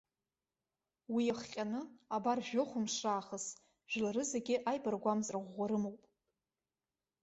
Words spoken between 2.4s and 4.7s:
жәохәымш раахыс, жәлары зегьы